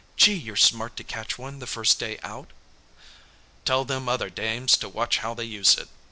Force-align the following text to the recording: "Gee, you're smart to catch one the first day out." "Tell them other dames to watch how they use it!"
"Gee, 0.17 0.33
you're 0.33 0.55
smart 0.55 0.97
to 0.97 1.03
catch 1.03 1.37
one 1.37 1.59
the 1.59 1.67
first 1.67 1.99
day 1.99 2.17
out." 2.23 2.49
"Tell 3.65 3.85
them 3.85 4.09
other 4.09 4.31
dames 4.31 4.75
to 4.77 4.89
watch 4.89 5.19
how 5.19 5.35
they 5.35 5.43
use 5.45 5.75
it!" 5.77 5.89